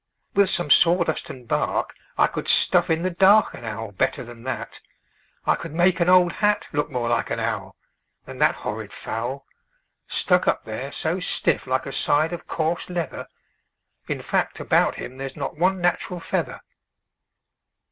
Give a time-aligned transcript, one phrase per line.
[0.33, 4.41] "With some sawdust and bark I could stuff in the dark An owl better than
[4.45, 4.81] that.
[5.45, 7.75] I could make an old hat Look more like an owl
[8.25, 9.45] Than that horrid fowl,
[10.07, 13.27] Stuck up there so stiff like a side of coarse leather.
[14.07, 16.61] In fact, about him there's not one natural feather."